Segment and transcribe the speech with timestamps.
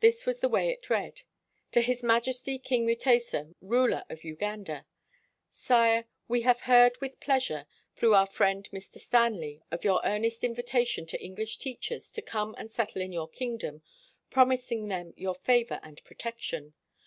[0.00, 1.22] This was the way it read:
[1.72, 4.84] "To His Majesty King Mutesa, Ruler of Uganda.
[5.50, 7.64] "Sire:— We have heard with pleasure,
[7.94, 9.00] through our friend Mr.
[9.00, 13.80] Stanley, of your earnest invitation to English teachers to come and settle in your kingdom,
[14.28, 16.74] promising them your favor and protection.